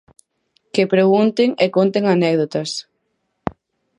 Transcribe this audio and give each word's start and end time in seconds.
Que 0.73 0.83
pregunten 0.93 1.49
e 1.63 1.65
conten 1.75 2.03
anécdotas. 2.15 2.69